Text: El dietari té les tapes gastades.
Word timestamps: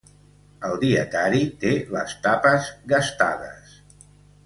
El 0.69 0.73
dietari 0.83 1.43
té 1.65 1.75
les 1.99 2.17
tapes 2.25 2.73
gastades. 2.97 3.81